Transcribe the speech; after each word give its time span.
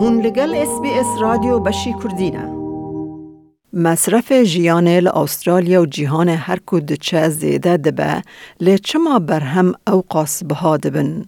هون 0.00 0.20
لگل 0.20 0.54
اس 0.54 0.80
بی 0.82 0.90
اس 0.90 1.06
رادیو 1.20 1.58
بشی 1.58 1.94
کردینه 2.02 2.48
مصرف 3.72 4.32
جیان 4.32 4.88
استرالیا 5.06 5.82
و 5.82 5.86
جیهان 5.86 6.28
هر 6.28 6.58
کود 6.66 6.92
چه 6.92 7.28
زیده 7.28 7.76
دبه 7.76 8.22
لی 8.60 8.78
چما 8.78 9.18
برهم 9.18 9.74
اوقاس 9.86 10.44
بها 10.44 10.76
دبن. 10.76 11.24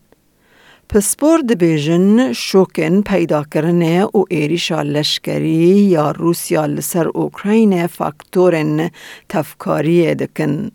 پسپور 0.89 1.41
دبیجن 1.41 2.33
شوکن 2.33 3.03
پیدا 3.03 3.45
کرنه 3.55 4.05
و 4.05 4.25
ایریشا 4.31 4.83
لشکری 4.83 5.91
یا 5.95 6.11
روسیا 6.11 6.67
لسر 6.67 7.09
اوکراین 7.09 7.87
فاکتورن 7.87 8.91
تفکاری 9.29 10.15
دکن. 10.15 10.71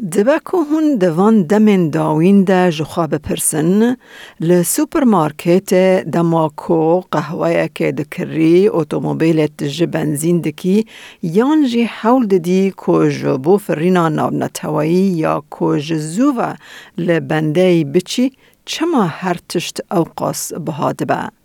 دبکو 0.00 0.56
هون 0.56 0.96
دوان 0.96 1.42
دمین 1.42 1.90
داوین 1.90 2.44
ده 2.44 2.70
جخوا 2.70 3.06
بپرسن 3.06 3.96
لسوپرمارکت 4.40 5.74
دماکو 6.12 7.00
قهوه 7.00 7.68
که 7.74 7.92
دکری 7.92 8.66
اوتوموبیلت 8.66 9.64
جه 9.64 9.86
بنزین 9.86 10.40
دکی 10.40 10.86
یان 11.22 11.66
جی 11.66 11.84
حول 11.84 12.26
ددی 12.26 12.70
کو 12.70 13.08
جبو 13.08 13.56
فرینا 13.58 14.08
نابنتوایی 14.08 15.04
یا 15.22 15.42
کو 15.50 15.76
جزوه 15.76 16.54
لبنده 16.98 17.84
بچی 17.84 18.32
چما 18.64 19.06
هر 19.06 19.36
تشت 19.48 19.80
اوقاس 19.92 20.52
بها 20.54 20.92
دبه. 20.92 21.39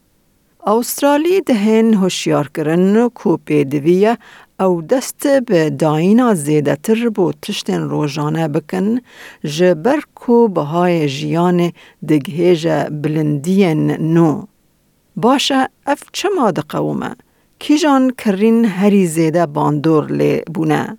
اوسترالی 0.67 1.41
دهن 1.41 1.93
هوشیار 1.93 2.47
کرن 2.55 3.09
کو 3.09 3.37
پیدویه 3.37 4.17
او 4.59 4.81
دست 4.81 5.27
به 5.27 5.69
داینا 5.69 6.33
زیده 6.33 6.75
تر 6.75 7.09
بو 7.09 7.31
تشتن 7.41 7.81
روزانه 7.81 8.47
بکن 8.47 8.99
جبر 9.43 9.99
کو 10.15 10.47
بهای 10.47 11.09
جیان 11.09 11.71
دگهیج 12.09 12.67
بلندین 13.01 13.91
نو. 13.91 14.45
باشه 15.15 15.70
اف 15.87 16.03
چما 16.12 16.51
دقومه؟ 16.51 17.15
کی 17.59 17.77
جان 17.77 18.12
کرین 18.18 18.65
هری 18.65 19.07
زیده 19.07 19.45
باندور 19.45 20.12
لی 20.12 20.41
بونه؟ 20.53 20.97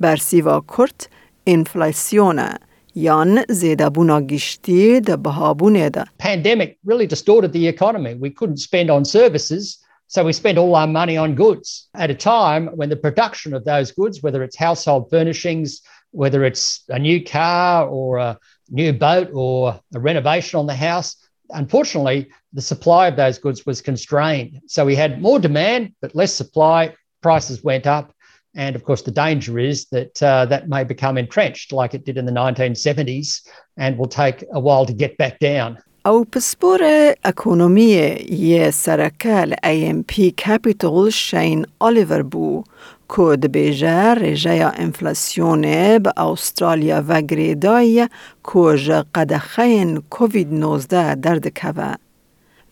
برسیوا 0.00 0.64
کرد 0.76 1.08
انفلاسیونه. 1.46 2.58
Jan 2.96 3.44
Zedabunagishtye 3.50 5.04
de 5.04 5.18
Bahabuneda. 5.18 6.06
Pandemic 6.16 6.78
really 6.84 7.06
distorted 7.06 7.52
the 7.52 7.68
economy. 7.68 8.14
We 8.14 8.30
couldn't 8.30 8.56
spend 8.56 8.90
on 8.90 9.04
services. 9.04 9.78
So 10.06 10.24
we 10.24 10.32
spent 10.32 10.56
all 10.56 10.74
our 10.74 10.86
money 10.86 11.18
on 11.18 11.34
goods 11.34 11.88
at 11.94 12.10
a 12.10 12.14
time 12.14 12.68
when 12.68 12.88
the 12.88 12.96
production 12.96 13.52
of 13.52 13.64
those 13.64 13.92
goods, 13.92 14.22
whether 14.22 14.42
it's 14.42 14.56
household 14.56 15.10
furnishings, 15.10 15.82
whether 16.12 16.42
it's 16.44 16.84
a 16.88 16.98
new 16.98 17.22
car 17.22 17.86
or 17.86 18.16
a 18.16 18.38
new 18.70 18.94
boat 18.94 19.28
or 19.34 19.78
a 19.94 20.00
renovation 20.00 20.58
on 20.58 20.66
the 20.66 20.74
house, 20.74 21.16
unfortunately, 21.50 22.28
the 22.54 22.62
supply 22.62 23.08
of 23.08 23.16
those 23.16 23.38
goods 23.38 23.66
was 23.66 23.82
constrained. 23.82 24.60
So 24.68 24.86
we 24.86 24.96
had 24.96 25.20
more 25.20 25.38
demand, 25.38 25.92
but 26.00 26.14
less 26.14 26.32
supply. 26.32 26.94
Prices 27.20 27.62
went 27.62 27.86
up. 27.86 28.14
And 28.55 28.75
of 28.75 28.83
course, 28.83 29.01
the 29.01 29.11
danger 29.11 29.57
is 29.57 29.85
that 29.95 30.21
uh, 30.21 30.45
that 30.47 30.67
may 30.67 30.83
become 30.83 31.17
entrenched 31.17 31.71
like 31.71 31.93
it 31.93 32.05
did 32.05 32.17
in 32.17 32.25
the 32.25 32.31
1970s 32.31 33.47
and 33.77 33.97
will 33.97 34.07
take 34.07 34.43
a 34.51 34.59
while 34.59 34.85
to 34.85 34.93
get 34.93 35.17
back 35.17 35.39
down. 35.39 35.77
او 36.05 36.25
پسپور 36.25 36.79
اکونومی 37.23 37.81
یه 38.29 38.71
سرکل 38.71 39.53
ام 39.63 40.03
پی 40.03 40.31
کپیتول 40.31 41.09
شین 41.09 41.65
آلیور 41.79 42.23
بو 42.23 42.63
که 43.09 43.21
دبیجه 43.21 44.13
رژه 44.13 44.71
انفلاسیون 44.75 45.61
به 45.97 46.19
استرالیا 46.21 47.03
و 47.07 47.21
گریدای 47.21 48.09
که 48.53 49.03
قدخین 49.15 50.03
کووید 50.09 50.53
19 50.53 51.15
درد 51.15 51.47
کوه. 51.47 51.95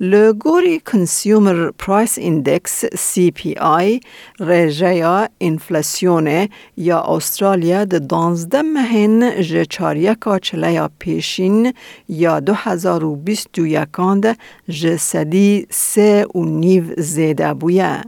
لگوری 0.01 0.81
کنسیومر 0.81 1.71
پرایس 1.71 2.19
ایندکس 2.19 2.85
CPI 2.85 4.05
رژه 4.41 5.29
انفلاسیون 5.41 6.49
یا 6.77 7.01
استرالیا 7.01 7.85
د 7.85 8.07
دانزده 8.09 8.63
مهن 8.63 9.43
جه 9.43 9.65
چاریکا 9.65 10.39
چلیا 10.39 10.91
پیشین 10.99 11.73
یا 12.09 12.41
دو 12.41 12.55
هزار 12.55 13.05
و 13.05 13.17
بیست 13.17 13.59
و 13.59 13.67
یکان 13.67 14.21
ده 14.21 14.37
جه 14.69 14.97
سدی 14.97 15.67
سه 15.71 16.27
و 16.35 16.45
نیو 16.45 16.85
زیده 16.99 17.55
بویه. 17.55 18.03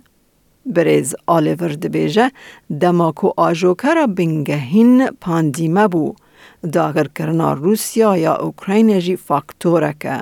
بریز 0.67 1.15
آلیور 1.27 1.69
دبیجه 1.69 2.31
دماکو 2.81 3.33
آجوکر 3.37 4.07
بنگهین 4.07 5.07
پاندیمه 5.21 5.89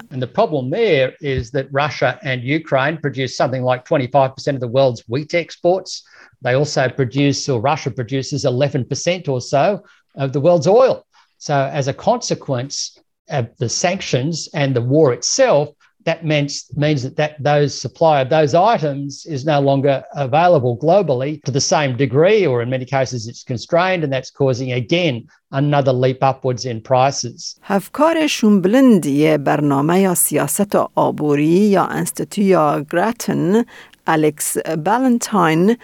بو. 0.00 0.08
And 0.10 0.22
the 0.22 0.26
problem 0.26 0.70
there 0.70 1.14
is 1.20 1.50
that 1.52 1.66
Russia 1.72 2.18
and 2.22 2.42
Ukraine 2.42 2.98
produce 2.98 3.36
something 3.36 3.62
like 3.62 3.84
25% 3.84 4.54
of 4.54 4.60
the 4.60 4.68
world's 4.68 5.02
wheat 5.08 5.34
exports. 5.34 6.02
They 6.42 6.54
also 6.54 6.88
produce, 6.88 7.48
or 7.48 7.60
Russia 7.60 7.90
produces 7.90 8.44
11% 8.44 9.28
or 9.28 9.40
so 9.40 9.82
of 10.16 10.32
the 10.32 10.40
world's 10.40 10.66
oil. 10.66 11.06
So, 11.38 11.54
as 11.54 11.88
a 11.88 11.94
consequence 11.94 12.98
of 13.28 13.48
the 13.58 13.68
sanctions 13.68 14.48
and 14.54 14.74
the 14.74 14.80
war 14.80 15.12
itself, 15.12 15.70
that 16.05 16.25
means, 16.25 16.53
means 16.75 17.03
that, 17.03 17.15
that 17.17 17.33
those 17.43 17.79
supply 17.79 18.21
of 18.21 18.29
those 18.29 18.55
items 18.55 19.25
is 19.25 19.45
no 19.45 19.59
longer 19.59 20.03
available 20.15 20.77
globally 20.77 21.43
to 21.43 21.51
the 21.51 21.61
same 21.61 21.97
degree, 21.97 22.45
or 22.47 22.61
in 22.61 22.69
many 22.69 22.85
cases 22.85 23.27
it's 23.27 23.43
constrained, 23.43 24.03
and 24.03 24.11
that's 24.13 24.31
causing 24.31 24.71
again 24.71 25.27
another 25.51 25.93
leap 25.93 26.23
upwards 26.23 26.65
in 26.65 26.81
prices. 26.81 27.55
هفکارشون 27.63 28.61
بلندیه 28.61 29.37
برنامه 29.37 29.99
یا 29.99 30.13
سیاست 30.13 30.75
آبوری 30.95 31.45
یا 31.45 31.85
انستیتویا 31.85 32.85
گراتن 32.91 33.65
الکس 34.07 34.57
بالنتاین 34.57 35.77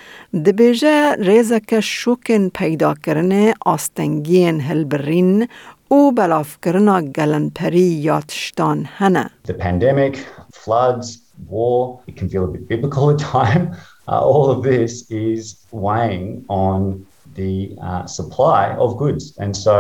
دبیجه 0.46 1.16
ریزک 1.16 1.80
شوکن 1.80 2.50
پیدا 2.50 2.94
کرنه 2.94 3.54
آستنگین 3.66 4.62
هلبرین 4.62 5.48
او 5.88 6.12
بلافکرنا 6.12 7.02
گلنپری 7.02 7.80
یاتشتان 7.80 8.86
هنه. 8.98 9.30
The 9.48 9.54
pandemic, 9.54 10.18
floods, 10.54 11.18
war, 11.50 12.00
it 12.08 12.16
can 12.18 12.30
feel 12.30 12.44
a 12.44 12.48
bit 12.48 12.68
biblical 12.68 13.12
at 13.12 13.20
time. 13.20 13.76
Uh, 14.08 14.22
all 14.32 14.50
of 14.50 14.64
this 14.64 15.10
is 15.12 15.66
weighing 15.72 16.46
on 16.48 17.06
the 17.36 17.54
uh, 17.82 18.06
supply 18.06 18.64
of 18.84 18.98
goods. 18.98 19.38
And 19.38 19.56
so, 19.56 19.78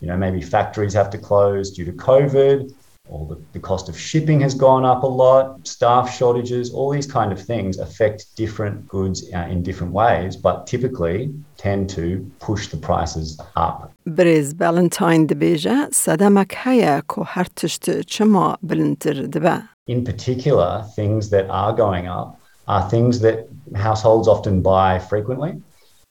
you 0.00 0.06
know, 0.08 0.16
maybe 0.16 0.40
factories 0.40 0.94
have 0.94 1.10
to 1.10 1.18
close 1.18 1.70
due 1.76 1.84
to 1.84 1.92
COVID 1.92 2.72
or 3.10 3.26
the, 3.26 3.40
the 3.52 3.60
cost 3.60 3.88
of 3.88 3.98
shipping 3.98 4.40
has 4.40 4.54
gone 4.54 4.84
up 4.84 5.02
a 5.02 5.06
lot, 5.06 5.66
staff 5.66 6.12
shortages, 6.18 6.72
all 6.72 6.90
these 6.90 7.06
kind 7.06 7.30
of 7.32 7.40
things 7.40 7.78
affect 7.78 8.26
different 8.36 8.86
goods 8.88 9.18
uh, 9.32 9.46
in 9.52 9.62
different 9.62 9.92
ways, 9.92 10.36
but 10.36 10.66
typically 10.66 11.32
tend 11.56 11.88
to 11.90 12.28
push 12.40 12.68
the 12.68 12.76
prices 12.76 13.40
up. 13.56 13.92
بريز 14.06 14.52
بالنتاين 14.52 15.26
دبيجا 15.26 15.88
صدمك 15.92 16.56
هيا 16.62 17.00
كو 17.00 17.24
هرتشت 17.26 17.90
چما 17.90 18.56
بلنتر 18.62 19.24
دبا. 19.24 19.62
In 19.88 20.04
particular, 20.04 20.84
things 20.96 21.30
that 21.30 21.46
are 21.48 21.72
going 21.72 22.08
up 22.08 22.40
are 22.66 22.90
things 22.90 23.20
that 23.20 23.48
households 23.76 24.26
often 24.26 24.60
buy 24.62 24.98
frequently. 24.98 25.62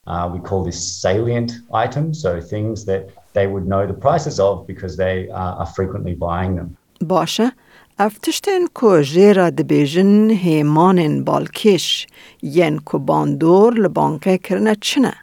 Uh, 0.07 0.29
we 0.31 0.39
call 0.39 0.63
this 0.63 0.79
salient 1.01 1.51
items, 1.73 2.21
so 2.21 2.39
things 2.39 2.85
that 2.85 3.09
they 3.33 3.47
would 3.47 3.67
know 3.67 3.85
the 3.85 3.93
prices 3.93 4.39
of 4.39 4.65
because 4.65 4.95
they 4.95 5.29
uh, 5.29 5.61
are 5.61 5.65
frequently 5.65 6.13
buying 6.13 6.55
them. 6.55 6.77
باشه 7.02 7.52
افتشتن 7.98 8.66
کو 8.74 9.00
جیرا 9.02 9.50
دبیجن 9.50 10.30
هیمانن 10.30 11.24
بالکش 11.24 12.06
ین 12.42 12.78
کو 12.78 12.98
باندور 12.98 13.74
لبانکه 13.74 14.38
کرنه 14.38 14.74
چنه؟ 14.80 15.14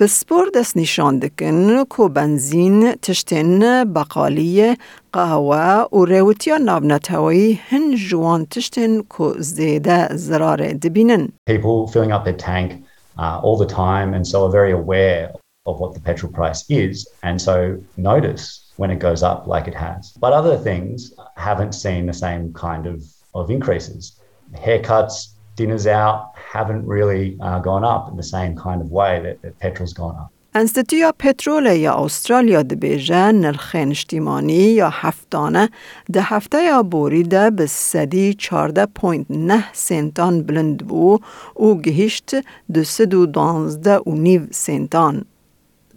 پسپور 0.00 0.46
دست 0.54 0.76
نشان 0.76 1.18
دکن 1.18 1.84
کو 1.84 2.08
بنزین 2.08 2.92
تشتن 2.92 3.84
بقالی 3.92 4.76
قهوه 5.12 5.84
و 5.92 6.04
روتیا 6.04 6.56
نابنتوی 6.56 7.58
هن 7.68 7.94
جوان 7.96 8.46
تشتن 8.46 9.02
کو 9.02 9.34
زیده 9.38 10.16
زرار 10.16 10.72
دبینن. 10.72 11.32
People 11.50 11.86
filling 11.86 12.12
up 12.12 12.24
their 12.24 12.36
tank 12.48 12.84
uh, 13.18 13.40
all 13.42 13.56
the 13.56 13.74
time 13.74 14.14
and 14.14 14.26
so 14.26 14.46
are 14.46 14.52
very 14.52 14.72
aware 14.72 15.32
of 15.66 15.78
what 15.80 15.94
the 15.94 16.00
petrol 16.00 16.32
price 16.32 16.64
is 16.68 17.06
and 17.22 17.40
so 17.40 17.78
notice 17.96 18.61
when 18.81 18.91
it 18.91 18.99
goes 18.99 19.21
up 19.23 19.47
like 19.47 19.67
it 19.67 19.75
has. 19.75 20.01
But 20.19 20.33
other 20.33 20.57
things 20.57 21.13
haven't 21.35 21.73
seen 21.73 22.05
the 22.05 22.13
same 22.13 22.53
kind 22.53 22.85
of, 22.85 23.03
of 23.33 23.49
increases. 23.49 24.19
Haircuts, 24.53 25.15
dinners 25.55 25.87
out 25.87 26.17
haven't 26.35 26.85
really 26.85 27.37
uh, 27.41 27.59
gone 27.59 27.83
up 27.83 28.03
in 28.11 28.15
the 28.15 28.29
same 28.37 28.55
kind 28.55 28.79
of 28.81 28.87
way 28.91 29.19
that, 29.25 29.41
that 29.41 29.53
petrol's 29.59 29.93
gone 29.93 30.15
up. 30.15 30.31
انستیتویا 30.55 31.11
پترول 31.19 31.65
یا 31.65 31.93
استرالیا 31.93 32.63
دبیجه 32.63 33.31
نرخین 33.31 33.89
اجتماعی 33.89 34.53
یا 34.53 34.89
هفتانه 34.89 35.69
ده 36.13 36.21
هفته 36.21 36.63
یا 36.63 36.83
بوریده 36.83 37.49
به 37.49 37.65
سدی 37.65 38.33
چارده 38.33 38.85
پوینت 38.85 39.25
نه 39.29 39.63
سنتان 39.73 40.43
بلند 40.43 40.87
بو 40.87 41.19
و 41.59 41.75
گهشت 41.75 42.31
دو 42.73 42.83
سدو 42.83 43.25
دانزده 43.25 43.97
و 43.97 44.11
نیو 44.11 44.41
سنتان. 44.51 45.25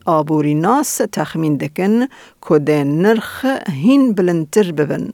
آبوری 0.05 0.53
ناس 0.53 1.01
تخمین 1.11 1.57
دکن 1.57 2.07
که 2.49 2.59
ده 2.59 2.83
نرخ 2.83 3.45
هین 3.69 4.13
بلندتر 4.13 4.71
ببن. 4.71 5.09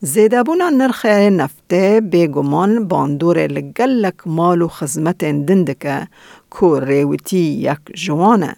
زیده 0.00 0.42
بونا 0.42 0.68
نرخ 0.70 1.06
نفته 1.06 2.00
بگمان 2.12 2.88
باندور 2.88 3.46
لگلک 3.46 4.14
مال 4.26 4.62
و 4.62 4.68
خزمت 4.68 5.24
دندکه 5.24 6.08
که 6.60 6.80
ریوتی 6.80 7.38
یک 7.38 7.78
جوانه. 7.94 8.56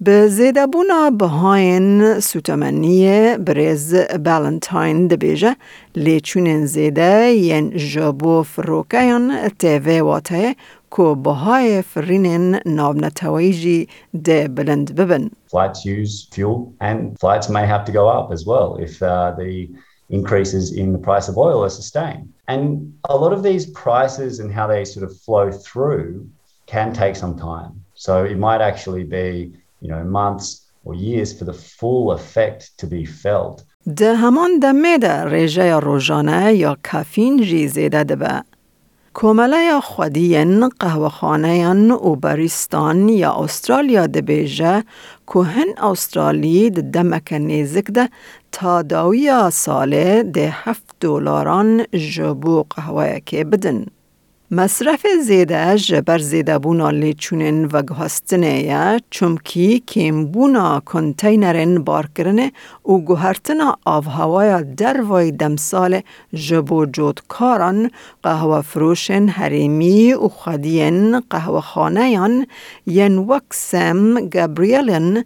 به 0.00 0.28
زیده 0.28 0.66
بونا 0.66 1.10
بهاین 1.10 2.20
سوتمنی 2.20 3.36
برز 3.36 3.94
بالنتاین 4.24 5.06
دبیجه 5.06 5.56
لیچونین 5.96 6.66
زیده 6.66 7.32
ین 7.32 7.76
جابو 7.76 8.42
فروکیان 8.42 9.48
تیوه 9.58 10.00
واته 10.00 10.56
که 10.97 11.15
بهای 11.23 11.81
فرینین 11.81 12.59
نابنتویجی 12.65 13.87
ده 14.23 14.47
بلند 14.47 14.95
ببن. 14.95 15.29
Flights 15.51 15.85
use 15.85 16.27
fuel 16.31 16.73
and 16.81 17.19
flights 17.19 17.49
may 17.49 17.65
have 17.67 17.85
to 17.85 17.91
go 17.91 18.07
up 18.07 18.31
as 18.31 18.45
well 18.45 18.77
if 18.87 19.01
uh, 19.01 19.31
the 19.37 19.69
increases 20.09 20.71
in 20.71 20.91
the 20.91 20.97
price 20.97 21.27
of 21.31 21.37
oil 21.37 21.63
are 21.63 21.69
sustained. 21.81 22.27
And 22.47 22.93
a 23.09 23.15
lot 23.15 23.31
of 23.31 23.43
these 23.43 23.65
prices 23.85 24.39
and 24.39 24.51
how 24.51 24.67
they 24.67 24.83
sort 24.85 25.03
of 25.07 25.11
flow 25.25 25.51
through 25.51 26.27
can 26.65 26.93
take 26.93 27.15
some 27.15 27.35
time. 27.37 27.73
So 27.93 28.13
it 28.23 28.37
might 28.37 28.61
actually 28.61 29.03
be, 29.03 29.53
you 29.81 29.89
know, 29.93 30.03
months 30.03 30.47
or 30.85 30.95
years 30.95 31.37
for 31.37 31.45
the 31.45 31.53
full 31.53 32.11
effect 32.11 32.77
to 32.79 32.87
be 32.87 33.05
felt. 33.05 33.63
ده 33.95 34.15
همان 34.15 34.59
دمه 34.59 34.97
ده 34.97 35.23
رژه 35.23 35.79
روزانه 35.79 36.53
یا 36.53 36.77
کافین 36.83 37.37
جی 37.43 37.67
زیده 37.67 38.03
دبه. 39.14 39.20
کومله 39.20 39.80
خودین 39.80 40.68
قهوهخانه 40.68 41.92
و 41.94 42.16
بریستان 42.16 43.08
یا 43.08 43.32
استرالیا 43.32 44.06
دبیجه 44.06 44.84
که 45.32 45.38
هن 45.38 45.78
استرالی 45.78 46.70
ده 46.70 46.82
دمک 46.82 47.32
نیزک 47.32 47.90
ده 47.90 48.08
تا 48.52 48.82
داویا 48.82 49.50
ساله 49.50 50.22
ده 50.22 50.50
هفت 50.50 50.96
دلاران 51.00 51.84
جبو 51.92 52.64
قهوه 52.70 53.20
که 53.26 53.44
بدن. 53.44 53.86
مصرف 54.56 55.06
زیده 55.24 55.76
جبر 55.76 56.18
زیده 56.18 56.58
بونا 56.58 56.90
لیچونین 56.90 57.64
و 57.64 57.82
گهستنه 57.82 58.62
یا 58.62 59.00
چمکی 59.10 59.80
کم 59.80 60.26
بونا 60.26 60.80
کنتینرین 60.80 61.84
بار 61.84 62.08
کرنه 62.14 62.52
و 62.86 62.92
گوهرتنا 62.98 63.76
آف 63.84 64.06
هوای 64.06 64.64
در 64.76 65.00
وای 65.00 65.30
دمسال 65.30 66.00
جبو 66.34 66.86
جود 66.86 67.20
کاران 67.28 67.90
قهوه 68.22 68.60
فروشن 68.60 69.28
حریمی 69.28 70.12
و 70.12 70.28
خدین 70.28 71.20
قهوه 71.20 71.60
خانه 71.60 72.10
یان 72.10 72.46
ین 72.86 73.18
وکسم 73.18 74.28
گابریلن 74.28 75.24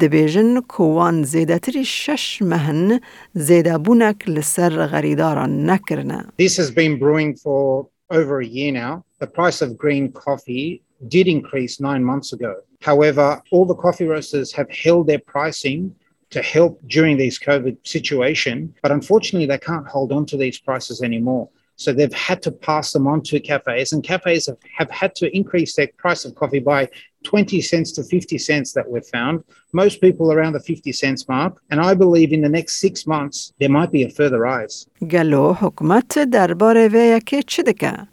دبیجن 0.00 0.60
کوان 0.60 1.22
زیده 1.22 1.58
تری 1.58 1.84
شش 1.84 2.42
مهن 2.42 3.00
زیده 3.34 3.78
بونک 3.78 4.28
لسر 4.28 4.86
غریداران 4.86 5.70
نکرنه. 5.70 6.24
This 6.38 6.56
has 6.56 6.70
been 6.70 6.98
brewing 6.98 7.36
for 7.36 7.86
over 8.10 8.40
a 8.40 8.46
year 8.46 8.72
now. 8.72 9.04
The 9.18 9.26
price 9.26 9.62
of 9.62 9.76
green 9.76 10.12
coffee 10.12 10.82
did 11.08 11.28
increase 11.28 11.80
nine 11.80 12.04
months 12.04 12.32
ago. 12.32 12.56
However, 12.80 13.42
all 13.50 13.64
the 13.64 13.74
coffee 13.74 14.06
roasters 14.06 14.52
have 14.52 14.70
held 14.70 15.06
their 15.06 15.18
pricing 15.18 15.94
to 16.30 16.42
help 16.42 16.80
during 16.86 17.16
this 17.16 17.38
COVID 17.38 17.76
situation, 17.86 18.74
but 18.82 18.92
unfortunately, 18.92 19.46
they 19.46 19.58
can't 19.58 19.86
hold 19.86 20.12
on 20.12 20.24
to 20.26 20.36
these 20.36 20.58
prices 20.58 21.02
anymore. 21.02 21.48
So 21.79 21.91
they've 21.91 22.13
had 22.13 22.41
to 22.43 22.51
pass 22.51 22.93
them 22.93 23.05
on 23.05 23.21
to 23.23 23.39
cafes, 23.39 23.91
and 23.91 24.01
cafes 24.03 24.45
have, 24.47 24.57
have 24.77 24.89
had 24.91 25.13
to 25.15 25.35
increase 25.35 25.75
their 25.75 25.89
price 25.97 26.23
of 26.23 26.33
coffee 26.35 26.59
by 26.59 26.87
20 27.23 27.59
cents 27.61 27.91
to 27.93 28.03
50 28.03 28.37
cents 28.37 28.71
that 28.73 28.89
we've 28.89 29.05
found. 29.05 29.43
Most 29.73 29.99
people 29.99 30.31
around 30.31 30.53
the 30.53 30.59
50 30.59 30.91
cents 30.93 31.27
mark. 31.27 31.61
And 31.71 31.81
I 31.81 31.93
believe 31.93 32.31
in 32.31 32.41
the 32.41 32.49
next 32.49 32.79
six 32.79 33.05
months, 33.05 33.51
there 33.59 33.69
might 33.69 33.91
be 33.91 34.03
a 34.03 34.09
further 34.09 34.39
rise. 34.39 34.87
گلو 35.11 35.53
حکومت 35.53 36.19
درباره 36.19 36.87
وی 36.87 37.19
که 37.25 37.43
چی 37.43 37.63
دکه؟ 37.63 38.08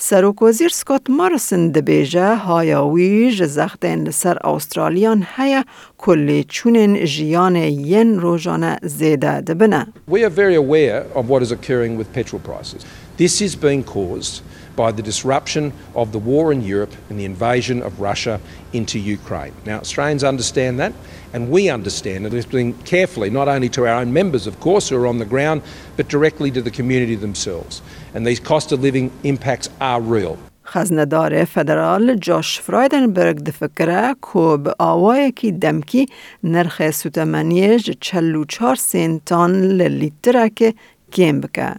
سروکوزیر 0.00 0.68
سکوت 0.68 1.10
مارسن 1.10 1.68
د 1.68 1.78
بیجه 1.78 2.34
های 2.36 2.74
ویج 2.74 3.44
زختن 3.44 4.10
سر 4.10 4.38
استرالیان 4.46 5.22
های 5.22 5.64
کل 5.98 6.42
چونن 6.42 7.04
جیان 7.04 7.56
ین 7.56 8.20
روزانه 8.20 8.78
زیده 8.82 9.40
دبنه. 9.40 9.86
We 10.10 10.24
are 10.24 10.30
very 10.30 10.54
aware 10.54 11.04
of 11.14 11.28
what 11.28 11.42
is 11.42 11.52
occurring 11.52 11.98
with 11.98 12.12
petrol 12.12 12.40
prices. 12.50 12.86
This 13.16 13.40
is 13.42 13.56
being 13.56 13.82
caused 13.82 14.42
by 14.77 14.91
the 14.91 15.01
disruption 15.01 15.73
of 15.95 16.11
the 16.11 16.19
war 16.19 16.51
in 16.51 16.61
Europe 16.61 16.93
and 17.09 17.19
the 17.19 17.25
invasion 17.25 17.81
of 17.81 17.99
Russia 17.99 18.39
into 18.73 18.97
Ukraine. 18.99 19.53
Now, 19.65 19.79
Australians 19.79 20.23
understand 20.23 20.79
that, 20.79 20.93
and 21.33 21.49
we 21.49 21.69
understand 21.69 22.25
it, 22.25 22.33
listening 22.33 22.73
carefully, 22.85 23.29
not 23.29 23.47
only 23.47 23.69
to 23.69 23.85
our 23.87 23.95
own 24.01 24.11
members, 24.13 24.47
of 24.47 24.59
course, 24.59 24.89
who 24.89 24.97
are 25.01 25.07
on 25.07 25.19
the 25.19 25.25
ground, 25.25 25.61
but 25.97 26.07
directly 26.07 26.51
to 26.51 26.61
the 26.61 26.71
community 26.71 27.15
themselves. 27.15 27.81
And 28.13 28.25
these 28.27 28.39
cost 28.39 28.71
of 28.71 28.81
living 28.81 29.11
impacts 29.23 29.69
are 29.79 30.01
real. 30.01 30.37
خزندار 30.65 31.45
فدرال 31.45 32.15
جاش 32.15 32.59
فرایدنبرگ 32.59 33.43
دفکره 33.43 34.15
که 34.33 34.57
به 34.63 34.75
آوای 34.79 35.31
کی 35.31 35.51
دمکی 35.51 36.05
نرخ 36.43 36.91
سوتمنیج 36.91 37.91
چلو 37.99 38.45
چار 38.45 38.75
سنتان 38.75 39.61
للیتره 39.61 40.49
که 40.49 40.73
کم 41.11 41.41
بکه. 41.41 41.75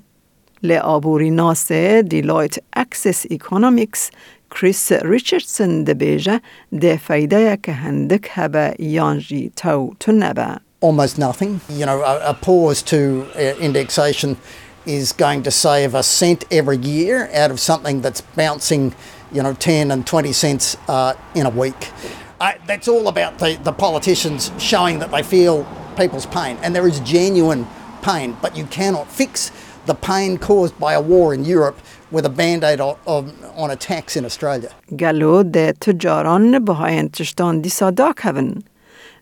لآبوری 0.63 1.31
ناسه 1.31 2.03
دیلایت 2.03 2.59
اکسس 2.73 3.27
اکونومیکس 3.31 4.11
کریس 4.51 4.93
ریچردسون 4.93 5.85
دبیجه 5.85 6.41
ده 6.81 6.97
فایده 6.97 7.59
که 7.63 7.73
هندک 7.73 8.31
هبه 8.31 8.75
یانجی 8.79 9.53
تو 9.57 9.93
تنبه. 10.01 10.61
almost 10.85 11.19
nothing. 11.19 11.61
You 11.71 11.87
know, 11.87 12.03
a, 12.03 12.31
a 12.33 12.35
pause 12.35 12.83
to 12.83 13.27
uh, 13.35 13.39
indexation 13.59 14.37
is 14.85 15.13
going 15.13 15.43
to 15.45 15.51
save 15.51 15.95
a 15.95 16.03
cent 16.03 16.45
every 16.51 16.77
year 16.77 17.31
out 17.33 17.51
of 17.51 17.59
something 17.59 18.03
that's 18.03 18.21
bouncing, 18.21 18.95
you 19.33 19.43
know, 19.43 19.55
10 19.55 19.91
and 19.91 20.07
20 20.07 20.33
cents 20.33 20.77
uh, 20.89 21.15
in 21.35 21.47
a 21.47 21.51
week. 21.51 21.91
Uh, 22.39 22.53
that's 22.67 22.87
all 22.87 23.09
about 23.09 23.39
the, 23.39 23.59
the 23.63 23.73
politicians 23.73 24.53
showing 24.59 24.99
that 24.99 25.11
they 25.11 25.23
feel 25.23 25.67
people's 25.97 26.27
pain. 26.27 26.59
And 26.63 26.77
there 26.77 26.87
is 26.87 27.01
genuine 27.01 27.67
pain, 28.03 28.37
but 28.43 28.55
you 28.55 28.67
cannot 28.67 29.11
fix 29.11 29.51
the 29.87 29.95
pain 29.95 30.39
caused 30.39 30.79
by 30.79 30.93
a 30.95 31.01
war 31.01 31.35
in 31.35 31.45
Europe 31.45 31.79
with 32.11 32.25
a 32.27 32.35
band-aid 32.41 32.81
on, 32.81 32.97
on, 33.07 33.33
on 33.57 33.71
a 33.71 33.77
tax 33.77 34.17
in 34.17 34.25
Australia. 34.25 34.71
گلو 35.01 35.43
ده 35.43 35.73
تجاران 35.81 36.65
بهاین 36.65 37.09
تشتان 37.09 37.61
دی 37.61 37.69
صداک 37.69 38.21
هون. 38.25 38.63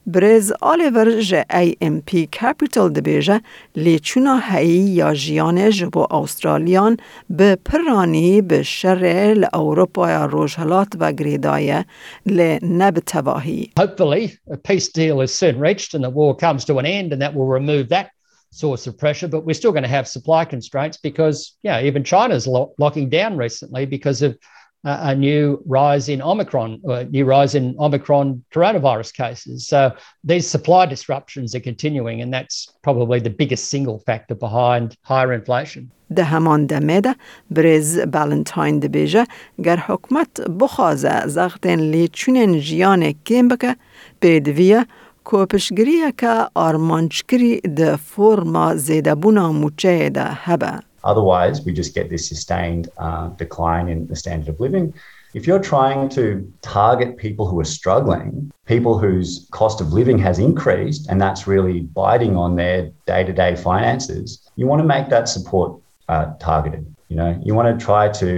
برز 0.06 0.52
آلیور 0.60 1.20
جه 1.20 1.44
ای 1.50 1.76
ام 1.80 2.00
پی 2.00 2.26
کپیتل 2.26 2.88
دبیجه 2.88 3.40
لیچونا 3.76 4.40
هی 4.50 4.66
یا 4.66 5.14
جیانه 5.14 5.70
جبو 5.70 6.14
استرالیان 6.14 6.96
به 7.31 7.58
پرانی 7.64 8.43
به 8.43 8.62
شر 8.62 9.34
لأوروپا 9.34 10.10
یا 10.10 10.26
روشهلات 10.26 10.88
و 11.00 11.12
گریدایه 11.12 11.84
لنب 12.26 12.98
تواهی. 12.98 13.70
Hopefully, 13.79 14.32
a 14.50 14.56
peace 14.56 14.88
deal 14.88 15.20
is 15.20 15.32
soon 15.34 15.58
reached 15.60 15.94
and 15.94 16.05
the 16.05 16.10
war 16.10 16.36
comes 16.36 16.64
to 16.64 16.79
an 16.79 16.86
end, 16.86 17.12
and 17.12 17.22
that 17.22 17.34
will 17.34 17.46
remove 17.46 17.88
that 17.88 18.06
source 18.50 18.86
of 18.86 18.98
pressure. 18.98 19.29
But 19.29 19.44
we're 19.44 19.55
still 19.55 19.72
going 19.72 19.82
to 19.82 19.88
have 19.88 20.06
supply 20.06 20.44
constraints 20.44 20.98
because, 20.98 21.56
yeah, 21.62 21.81
even 21.81 22.05
China's 22.05 22.46
lo- 22.46 22.74
locking 22.79 23.08
down 23.08 23.36
recently 23.36 23.86
because 23.86 24.22
of 24.22 24.38
uh, 24.84 24.98
a 25.12 25.14
new 25.14 25.62
rise 25.67 26.08
in 26.08 26.20
Omicron, 26.20 26.81
uh, 26.88 27.05
new 27.08 27.24
rise 27.24 27.55
in 27.55 27.76
Omicron 27.79 28.44
coronavirus 28.52 29.14
cases. 29.14 29.69
So 29.69 29.94
these 30.24 30.46
supply 30.48 30.86
disruptions 30.86 31.55
are 31.55 31.60
continuing, 31.60 32.20
and 32.20 32.32
that's 32.34 32.69
probably 32.82 33.20
the 33.20 33.31
biggest 33.31 33.70
single 33.70 34.00
factor 34.00 34.34
behind 34.34 34.96
higher 35.02 35.32
inflation. 35.32 35.91
ده 36.14 36.24
همان 36.24 36.67
دمه 36.67 37.00
ده 37.00 37.17
برز 37.50 37.98
بالنتاین 37.98 38.79
ده 38.79 38.88
بیجه 38.88 39.26
گر 39.64 39.76
حکمت 39.76 40.41
بخوازه 40.41 41.26
زغتین 41.26 41.81
لی 41.81 42.08
چونین 42.08 42.60
جیان 42.60 43.12
کم 43.12 43.48
بکه 43.48 43.76
پیدویه 44.20 44.86
که 45.31 45.46
پشگریه 45.50 46.12
که 46.19 46.46
آرمانچکری 46.55 47.60
ده 47.60 47.96
فرما 47.96 48.76
زیده 48.76 49.14
بونا 49.14 49.52
موچه 49.52 50.10
ده 50.10 50.24
هبه. 50.24 50.72
Otherwise, 51.05 51.64
we 51.67 51.72
just 51.72 51.94
get 51.94 52.08
this 52.08 52.29
sustained 52.29 52.88
uh, 52.98 53.26
decline 53.44 53.88
in 53.88 54.06
the 54.06 54.17
standard 54.17 54.48
of 54.48 54.60
living. 54.60 54.94
If 55.34 55.46
you're 55.46 55.64
trying 55.74 56.08
to 56.10 56.24
target 56.60 57.17
people 57.17 57.46
who 57.48 57.58
are 57.58 57.70
struggling, 57.79 58.52
people 58.67 58.98
whose 58.98 59.48
cost 59.50 59.81
of 59.81 59.93
living 59.93 60.19
has 60.19 60.38
increased, 60.38 61.08
and 61.08 61.20
that's 61.20 61.46
really 61.46 61.81
biting 61.81 62.36
on 62.36 62.56
their 62.56 62.91
day 63.06 63.24
to 63.24 63.32
day 63.32 63.56
finances, 63.56 64.26
you 64.56 64.67
want 64.67 64.81
to 64.84 64.88
make 64.96 65.08
that 65.08 65.29
support 65.29 65.70
uh, 66.08 66.26
targeted. 66.38 66.84
You 67.08 67.17
know, 67.17 67.41
you 67.43 67.55
want 67.55 67.69
to 67.72 67.84
try 67.84 68.08
to 68.24 68.31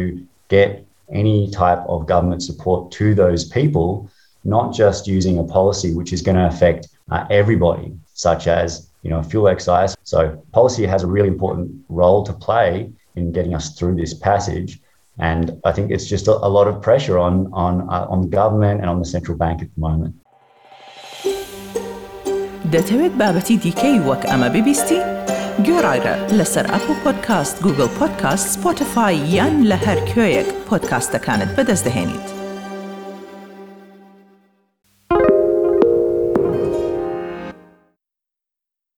get 0.48 0.86
any 1.12 1.50
type 1.50 1.82
of 1.88 2.06
government 2.06 2.42
support 2.42 2.90
to 2.92 3.14
those 3.14 3.44
people, 3.44 4.08
not 4.48 4.74
just 4.74 5.06
using 5.06 5.38
a 5.38 5.44
policy 5.44 5.94
which 5.94 6.12
is 6.12 6.20
going 6.22 6.36
to 6.36 6.46
affect 6.46 6.88
uh, 7.10 7.24
everybody, 7.30 7.92
such 8.12 8.46
as 8.46 8.90
you 9.04 9.10
know, 9.10 9.22
fuel 9.22 9.48
excise. 9.48 9.96
So 10.02 10.18
policy 10.52 10.86
has 10.86 11.02
a 11.02 11.06
really 11.06 11.28
important 11.28 11.70
role 11.88 12.24
to 12.24 12.32
play 12.32 12.90
in 13.16 13.32
getting 13.32 13.54
us 13.54 13.78
through 13.78 13.96
this 13.96 14.14
passage. 14.14 14.80
And 15.18 15.60
I 15.64 15.72
think 15.72 15.90
it's 15.90 16.06
just 16.06 16.26
a, 16.26 16.32
a 16.32 16.50
lot 16.56 16.66
of 16.66 16.82
pressure 16.82 17.18
on 17.18 17.34
on 17.52 17.74
uh, 17.82 18.06
on 18.14 18.28
government 18.30 18.80
and 18.80 18.90
on 18.90 18.98
the 18.98 19.04
central 19.04 19.36
bank 19.38 19.62
at 19.62 19.68
the 19.74 19.80
moment. 19.88 20.14
دەتەوێت 22.74 23.14
بابەتی 23.20 23.56
دیکەی 23.64 23.96
وەک 24.08 24.22
ئەمە 24.30 24.48
ببیستی؟ 24.54 25.00
گۆڕایرە 25.66 26.14
لەسەر 26.38 26.66
ئەپ 26.72 26.86
و 26.90 26.94
پۆدکاست 27.04 27.56
گوگل 27.64 27.90
پۆدکاست 27.98 28.46
سپۆتفاای 28.54 29.16
یان 29.36 29.54
لە 29.70 29.76
هەر 29.86 29.98
کوێیەک 30.10 30.48
پۆدکاستەکانت 30.68 31.50
بەدەستدەێنیت. 31.56 32.37